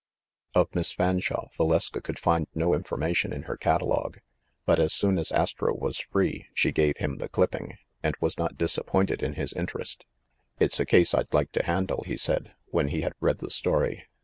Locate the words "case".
10.87-11.13